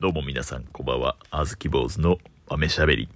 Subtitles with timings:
[0.00, 1.16] どうも皆さん、こんばんは。
[1.28, 3.08] あずき坊主の豆しゃべり。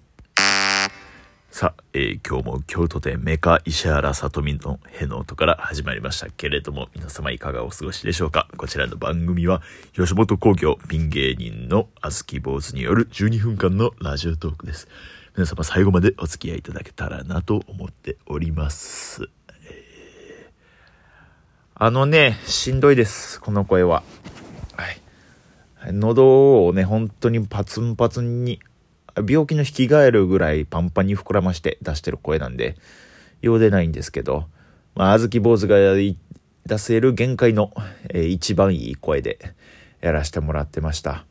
[1.49, 9.62] さあ、えー今日も京都でメカ石原さとみのへの音から始まりましたけれども、皆様いかがお過ごしでしょうかこちらの番組は、
[9.95, 14.89] 吉本興業ピン芸人のあずき坊主による12分間のラジオトークです。
[15.37, 19.29] 皆様最後までお付き合いいただけたらなと思っております。
[21.77, 24.03] あのね、しんどいです、この声は。
[25.91, 28.61] 喉をね、本当にパツンパツンに、
[29.29, 32.77] 病気の引き返るぐらいパンパンに膨らまして出してる声なんで、
[33.41, 34.46] ようでないんですけど、
[34.95, 35.77] まあ、あずき坊主が
[36.66, 37.72] 出せる限界の、
[38.10, 39.38] えー一番いい声で
[40.00, 41.24] やらせてもらってました。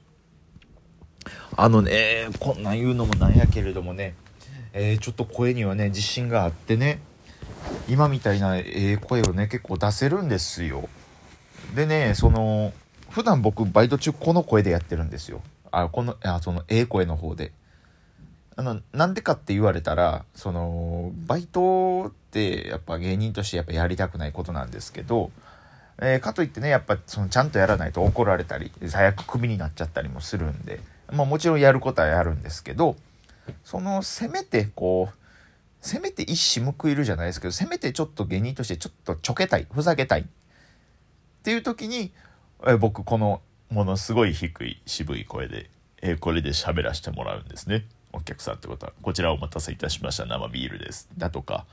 [1.55, 4.15] あのね、こんなん言うのもなんやけれどもね、
[4.73, 6.99] えーちょっと声にはね、自信があってね、
[7.87, 10.89] 今みたいなええ声をね、結構出せるんですよ。
[11.75, 12.73] でね、その、
[13.11, 15.41] 普段僕バイト中この声でやってるんですよ。
[15.71, 17.51] あ、この、あ、その、ええ声の方で。
[18.55, 25.31] あの、なんでかって言われたら、その、バイトってやっぱ芸人としてやっぱやりたくないことなんですけど、
[26.01, 30.79] えーかといってね、やっぱそのちゃんとやらないと怒られたり、最悪クビになっちゃったりもするんで、
[31.11, 32.95] まあもちろんやることはやるんですけど、
[33.63, 35.15] その、せめてこう、
[35.81, 40.25] せめて一矢報いるじゃないですけど、せめてちょっと芸人としてちょっとちょけたい、ふざけたいっ
[41.43, 42.11] ていう時に、
[42.67, 45.69] え僕このものすごい低い渋い声で、
[46.01, 47.85] えこれで喋らせてもらうんですね。
[48.13, 48.93] お客さんってことは。
[49.01, 50.25] こちらお待たせいたしました。
[50.25, 51.09] 生ビールです。
[51.17, 51.65] だとか。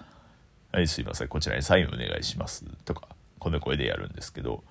[0.73, 1.29] はいすいません。
[1.29, 2.65] こちらにサインお願いします。
[2.85, 4.63] とかこの声でやるんですけど。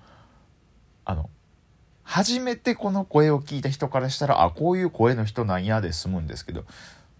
[1.04, 1.30] あの
[2.04, 6.64] 初めてこの声を聞いた人からしたらあこういう声の人なんやで済むんですけど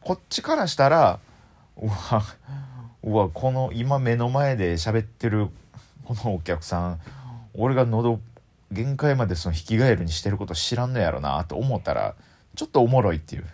[0.01, 1.21] こっちからしたら
[1.79, 2.23] うわ
[3.03, 5.49] うわこの今目の前で喋ってる
[6.05, 7.01] このお客さん
[7.55, 8.21] 俺が喉
[8.71, 12.15] 限界までその引き返るにしてること知らんのやろなと思ったら
[12.55, 13.45] ちょっとおもろいっていう。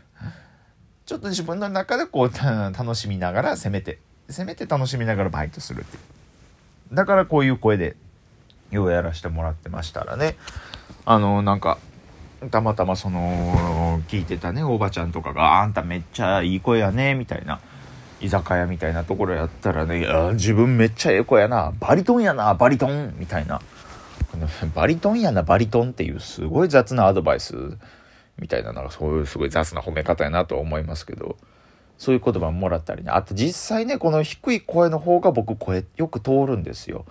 [1.07, 3.99] ちょっと自分の中でこう楽しみながらせめて
[4.31, 6.01] せめて楽しみながらバイトするってい
[6.93, 6.95] う。
[6.95, 7.97] だからこういう声で
[8.71, 10.37] ようやらしてもらってましたらね。
[11.05, 11.79] あのなんか
[12.51, 17.61] たまたまその聞いてたねおばちゃんとかが「あんためっちゃいい声やね」みたいな
[18.21, 23.61] 居酒屋みたいなところやったらね「いや自分めっちゃええ子やなバリトンやなバリトン」みたいな。
[24.75, 27.55] バリトンやなバリトンっていうすごい雑なアドバイス
[28.39, 31.37] みたいななんかそういうすごい雑な褒め方やなとは思いますけど
[31.99, 33.11] そういう言葉ももらったりね。
[33.11, 37.05] あと実際ねこの低い声の方が僕声よく通るんですよ。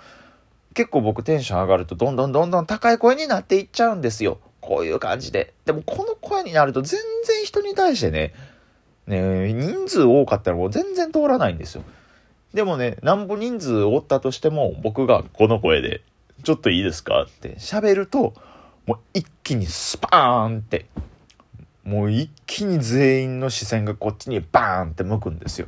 [0.73, 4.39] 結構僕テンション上がるとどんどんどんどん高い声になっていっちゃうんですよ。
[4.59, 5.53] こういう感じで。
[5.65, 8.33] でもこの声になると全然人に対してね
[9.07, 11.83] ね人数多かったらもう全然通らないんですよ。
[12.53, 16.01] でもねなんぼ人数おったとしても僕がこの声で
[16.43, 17.23] ちょっといいですか？
[17.23, 18.33] って喋ると、
[18.85, 20.87] もう一気にスパーンって、
[21.83, 25.67] もう一気に全員の視線がこっちにバーンって向くんですよ。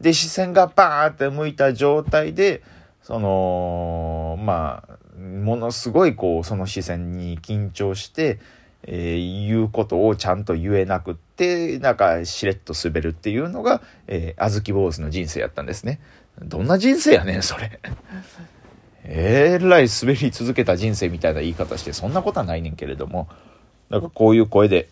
[0.00, 2.62] で、視線がバーンって向いた状態で、
[3.02, 8.38] その、まあ、ものすごいこう、その視線に緊張して、
[8.84, 16.00] えー言うことをちゃんと言えなくって、なんかしれっと滑るっていうのが、えー、あずき坊主の人生やったんですね。
[16.42, 17.80] どんな人生やねん、それ。
[19.10, 23.28] えらい滑り続けた人生みたいな言い方してそんなことはないねんけれども。
[23.90, 24.90] なんかこういう声で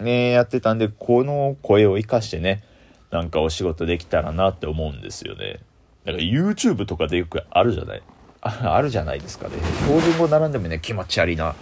[0.00, 2.62] ねやってたんでこの声を生かしてね
[3.10, 5.60] なんかお仕事できたらなって思うんですよね。
[6.06, 8.02] なんか YouTube とかでよくあるじゃない？
[8.40, 9.54] あ あるじゃないですかね。
[9.84, 11.54] 標準語並んでもね気持ち悪いな。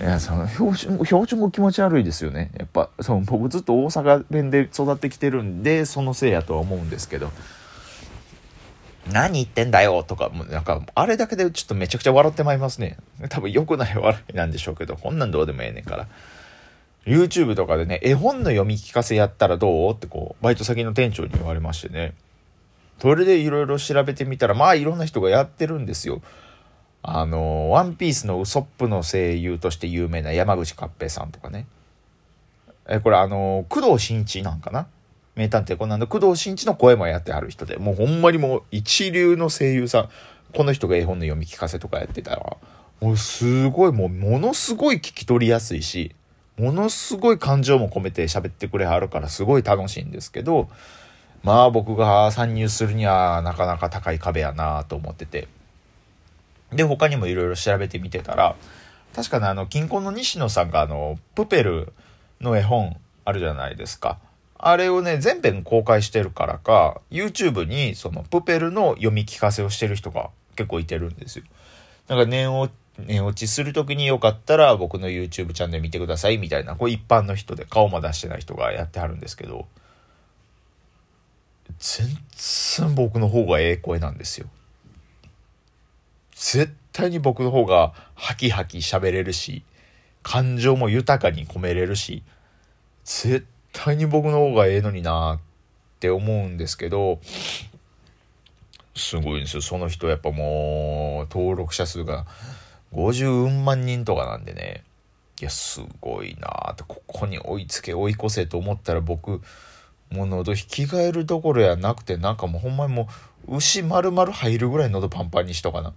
[0.00, 2.50] いやその標準語標準語気持ち悪いですよね。
[2.58, 7.30] やっぱその僕ずっと大阪弁で育ってきてるんでそのせいやとは思うんですけど。
[9.12, 12.96] 何言ってんだよとか、もうなんか、あれだけでちょっとめちゃくちゃ笑ってまいりますね。
[13.28, 16.06] 多分良くない笑いなんでしょうけど、こんなんどうでもええねんから。
[17.04, 19.92] YouTube とかでね、絵本の読み聞かせやったらどう？
[19.92, 22.14] ってこう、バイト先の店長に言われましてね。
[23.00, 26.22] それでいろいろ調べてみたら、まあいろんな人がやってるんですよ。
[27.02, 31.66] あの、ワンピースのウソップの声優として有名な山口勝平さんとかね。
[32.88, 34.86] え、これあの、工藤新一なんかな？
[35.34, 40.08] 名探偵コナンの工藤新一の声もやってある人で、もうほんまにもう一流の声優さん、
[40.54, 42.56] この人が絵本の読み聞かせとかやってたら、
[43.00, 46.14] もうすごい、もうものすごい聞き取りやすいし、
[46.58, 50.68] ものすごい感情も込めて喋ってくれはるからすごい楽しいんですけど、
[51.42, 55.48] まあ僕が参入するにはなかなか高い壁やなと思ってて。
[56.70, 58.54] で、他にもいろいろ調べてみてたら、
[59.14, 61.92] 確かね、あの、金婚の西野さんがあの、プペル
[62.40, 64.18] の絵本あるじゃないですか。
[64.64, 71.44] あれをね、全編公開してるからか、YouTube にそのプペルの読み聞かせをしてる人が結構いてるんですよ。
[72.06, 79.66] なんか念を寝落ちするときによかったら僕の YouTube チャンネル見てくださいみたいな、こう一般の人で顔も出してない人がやってはるんですけど、
[81.80, 82.06] 全
[82.36, 84.46] 然僕の方がええ声なんですよ。
[86.36, 89.64] 絶対に僕の方がハキハキ喋れるし、
[90.22, 92.22] 感情も豊かに込めれるし、
[93.04, 95.40] 絶対に僕の方がええのになっ
[96.00, 97.20] て思うんですけど、
[98.94, 99.62] すごいんですよ。
[99.62, 102.26] その人やっぱもう、登録者数が
[102.92, 104.84] 50万人とかなんでね。
[105.40, 109.40] いや、すごいなって、ここに追いつけ追い越せと思ったら僕、
[110.10, 113.08] もう喉引き換えるどころやなくて、なんかもうほんまにも
[113.48, 115.94] う、牛丸々入るぐらい喉パンパンにしとかな。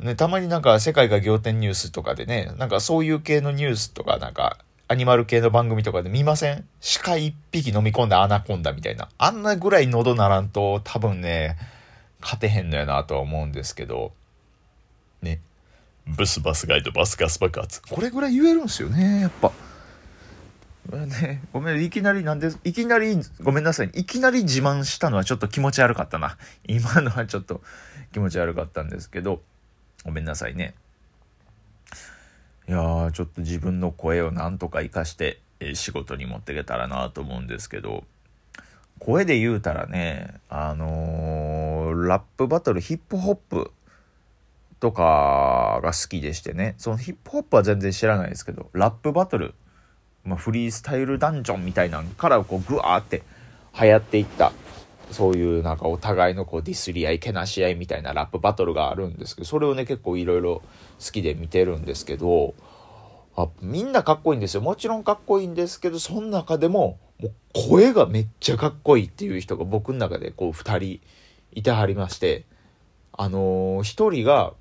[0.00, 4.58] ね、たまになんか世界が仰天ニュースとかでね、なんかそういう系のニュースとかなんか
[4.90, 6.66] アニマル系の番組とかで見ません？
[7.04, 9.10] 鹿一匹飲み込んだアナコンダみたいな。
[9.18, 11.58] あんなぐらい喉ならんと多分ね、
[12.22, 14.12] 勝てへんのやなとは思うんですけど、
[15.20, 15.40] ね。
[16.06, 17.82] ブスバスガイドバスガス爆発。
[17.82, 19.52] これぐらい言えるんすよね、やっぱ。
[20.90, 23.90] ね、ごめん、いきなりなんで、いきなり、ごめんなさい。
[23.92, 26.38] いきなり自慢したのはちょっと気持ち悪かったな。
[26.66, 27.60] 今のはちょっと
[28.14, 29.42] 気持ち悪かったんですけど、
[30.06, 30.72] ごめんなさいね。
[32.68, 38.04] いやー、ちょっと自分の声をなんとか活かして、えー、仕事に持っていけたらなと思うんですけど、
[38.98, 43.72] 声で言うたらね、あのー、ラップバトル、ヒップホップ
[44.80, 49.54] とかが好きでしてね、そのヒップホップは全然知らないですけど、ラップバトル、
[50.24, 53.22] まあ、フリースタイルダンジョンみたいなんからこうグワーって
[53.80, 54.52] 流行っていった
[55.10, 60.62] そういうなんかお互いのこうディスり合いけなし合いみたいなラップバトルがあるんですけどそれをね結構いろいろ
[61.04, 62.54] 好きで見てるんですけど
[63.36, 71.00] あみんなかっこいいんですよもちろんかっこいいんですけどその中でももう声がめっちゃかっこいいっていう人が僕の中でこう2人
[71.52, 72.44] いてはりまして
[73.12, 74.52] あのー、1人が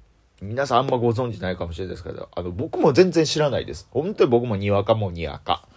[0.42, 5.68] 皆さんあんまご存知ないかもしれないですけどあの僕も全然知らないです本当に僕もにわかもにわか。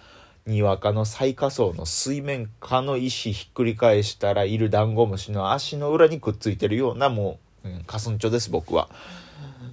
[0.47, 8.89] にわかの最下層の水面下の石ひっくり返したらいるダンゴムシの足の裏にくっついてるようなもう、うん、カスンチョです僕は。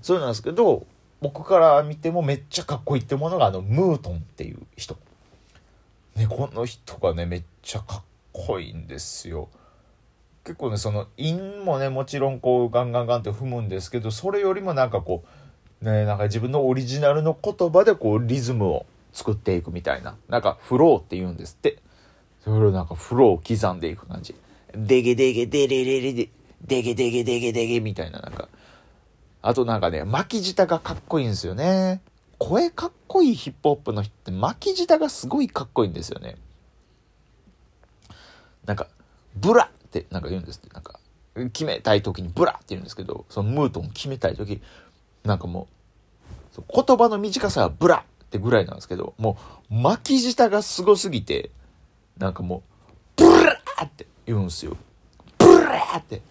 [0.01, 0.85] そうなんですけど
[1.21, 4.97] 僕から見てもめっちゃかっこいいってものがあのムートンっていう人。
[6.15, 8.01] ねこの人がねめっちゃかっ
[8.33, 9.49] こいいんですよ。
[10.43, 15.23] 結構ねその韻もねもちろんこうガンガンガンって踏むんですけどそれよりもなんかこ
[15.81, 18.85] うねなんか自分のオリジナルの言葉でこうリズムを
[19.17, 20.15] 作っていくみたいな。
[20.29, 21.79] なんか、フローって言うんですって。
[22.43, 24.35] それをなんか、フローを刻んでいく感じ。
[24.75, 26.29] デゲデゲデレレレデ、
[26.61, 28.47] デゲデゲデゲデゲみたいななんか。
[29.41, 32.01] あとなんかね、巻き舌がかっこいいんですよね。
[32.37, 36.37] 声かっこいいヒップホップの人って巻き舌がすごいかっこいいんですよね。
[38.67, 38.87] なんか、
[39.35, 40.69] ブラってなんか言うんですって。
[40.75, 40.99] なんか、
[41.53, 44.61] 決めたい時にブラって言うんですけど、そのムートン決めたい時、
[45.23, 45.67] なんかも
[46.55, 49.37] う、言葉の短さはブラってぐらいなんですけど、も
[49.71, 51.49] う巻き舌がすごすぎて、
[52.17, 52.61] なんかも
[53.17, 54.75] う、ブラーって言うんすよ。
[55.37, 56.21] ブラーって。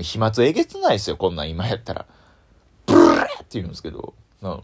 [0.00, 2.06] 飛沫えげつないですよ、こんなん今やったら。
[2.86, 4.62] ブラーって言うんですけど、うん、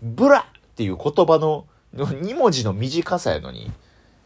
[0.00, 0.44] ブラっ
[0.76, 3.70] ていう言葉の2文字の短さやのに、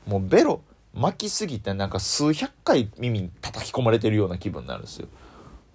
[0.06, 0.60] もうベロ
[0.94, 5.08] 巻きすぎてなんか数百回耳に叩き込まれてるような気分になるんですよ。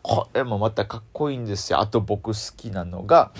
[0.04, 1.80] これもまたかっこいいんですよ。
[1.80, 3.32] あと僕好きなのが、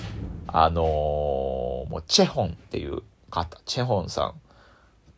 [0.48, 4.34] あのーもうチェホンっていう方、チェホンさん。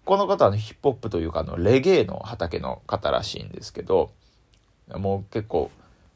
[0.05, 4.11] この方は、ヒップホップというかあのレゲエの畑の方らしいんですけど、
[4.89, 5.71] もう結構、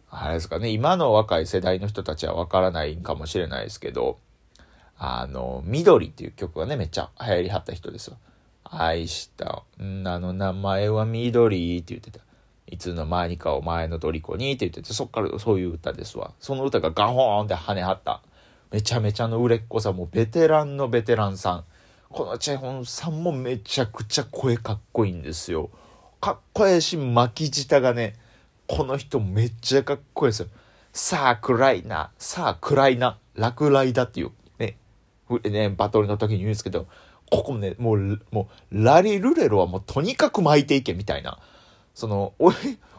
[0.10, 4.20] あれですかね、今の若い世代の人たちはわからないかもしれないですけど、
[4.98, 8.18] あの、緑っていう曲がね、めっちゃ流行りはった人ですよ。
[8.64, 12.20] 愛した、んあの名前は緑って言ってた。
[12.70, 16.34] いつの間にかお前の虜にって言ってて、そっからそういう歌ですわ。
[16.40, 18.22] その歌がガホーンって跳ねはった
[18.72, 21.64] めちゃめちゃの売れっ子さん、もベテランのベテランさん。
[22.10, 25.70] このチェホンさんもめちゃくちゃ声かっこいいんですよ。
[26.20, 28.16] かっこいいし、巻き舌がね、
[28.68, 30.48] この人めっちゃかっこいいですよ。
[30.94, 34.78] さあ暗いな、さあ暗いな、落雷だっていう、ね、
[35.44, 36.88] ね、バトルの時に言うんですけど、
[37.30, 41.40] ここね、もう、もう、ラリルレロはもうとにかく巻いていけみたいな。
[41.94, 42.56] その、おい、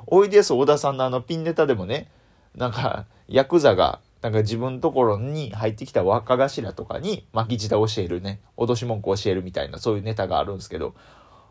[0.07, 2.11] おいでやす小田さんのあのピンネタでもね、
[2.55, 10.95] なんか、ヤクザがなんか自分のところに入ってきた若頭とかに巻き舌教えるね、脅し文句教えるみたいなそういうネタがあるんですけど、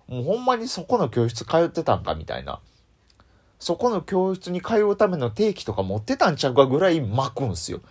[0.07, 2.59] もうほんまにそこの教室通ってたんかみたいな。
[3.59, 7.81] そこの教室に通うための定期とか持ってたんちゃうかぐらい巻くんすよ。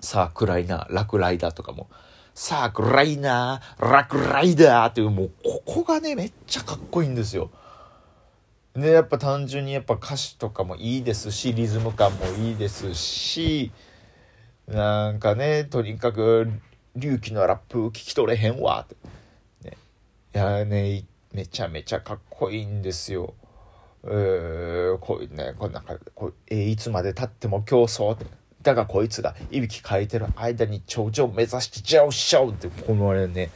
[0.00, 1.88] さあ暗いな、落雷だとかも。
[2.34, 7.50] さあ暗いな、落雷だっていう、もうここがね、めっちゃかっこいいんですよ。
[8.74, 13.72] でやっぱ単純にやっぱ歌詞とかもいいですしリズム感もいいですし
[14.70, 16.48] なんかね、とにかく、
[16.94, 19.68] 隆起のラップ聞き取れへんわ、って。
[19.68, 19.76] ね、
[20.32, 23.34] いやね、めちゃめちゃかっこいいんですよ。
[24.04, 28.26] えー、こういうね、こうなんか、こうえー、いつまでたっても競争って。
[28.62, 33.50] だがこいつがいびきかいてる間に頂上目指して上昇って、このあれね、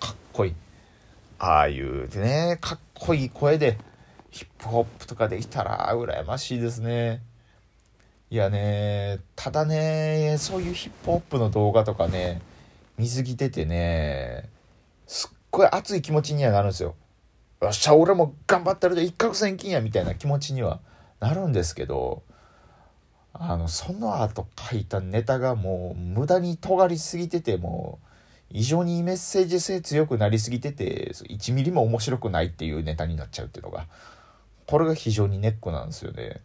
[0.00, 0.54] かっこいい。
[1.38, 3.76] ああいうね、かっこいい声で、
[4.30, 7.22] ヒップホップとかできたら羨ましいですね。
[8.30, 12.42] いやね、ただね、そういうヒップホップの動画とかね、
[12.98, 14.50] 水着出てね、
[15.06, 16.94] すっごい熱い気持ちにはなるんですよ。
[17.62, 20.80] よっしゃ、俺も頑張ってるで一攫千金やみたいな気持ちには
[21.20, 22.22] なるんですけど、
[23.32, 28.06] あの、その後書いたネタがもう無駄に尖りすぎてて、もう
[28.50, 33.86] 異常にメッセージ性強くなりすぎてて、1ミリも面白くないっていうネタになっちゃうっていうのが、
[34.68, 36.42] これが非常にネックなんですよね。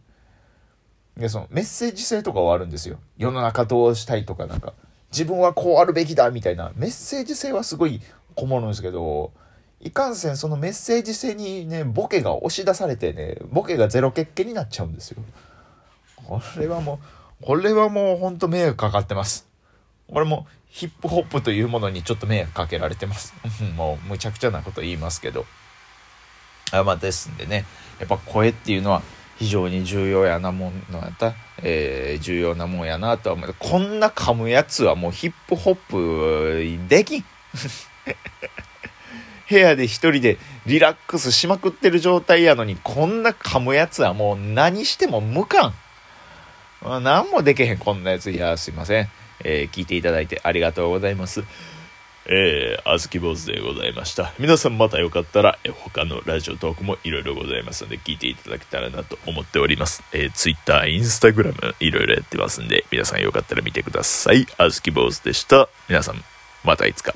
[1.18, 2.98] で、そのメッセージ性とかはあるんですよ。
[3.18, 4.74] 世の中どうしたいとかなんか、
[5.12, 8.02] 自分はこうあるべきだみたいなメッセージ性はすごい
[8.36, 9.34] こもるんですけど、
[9.82, 15.22] いかんせんそのメッセージ性にね、ボケが押し出されてね、ボケがゼロ欠けになっちゃうんですよ。
[16.16, 17.02] これはも
[17.42, 19.46] う、これはもうほんと迷惑かかってます。
[20.08, 23.34] これもヒップホップというものにちょっと迷惑かけられてます。
[23.76, 25.46] もうむちゃくちゃなこと言いますけど。
[26.74, 27.66] あまあですんでね、
[28.00, 29.04] やっぱ声っていうのは
[29.38, 33.56] 非常に重要やなもんのやった、えー、重要なもんやなとは思う。
[33.60, 37.26] こんな噛むやつはもうヒップホップできん。
[39.50, 45.74] 部屋で一人でリラックスしまくってる状態やのに、こんな噛むやつはもう何しても無感。
[46.82, 48.32] 何もでけへん、こんなやつ。
[48.32, 49.10] いや、すいません。
[49.44, 51.44] えー、聞いていただいてありがとうございます。
[52.26, 54.34] えー、あずき坊主でございました。
[54.40, 60.04] 皆さんまたよかったら、え他のラジオトークもいろいろございますので、聞いていただけたらなと思っております。
[60.14, 64.48] えー、Twitter、Instagram、いろいろやってますんで、皆さんよかったら見てください。
[64.58, 65.70] あずき坊主でした。
[65.90, 66.24] 皆さん、
[66.64, 67.14] またいつか。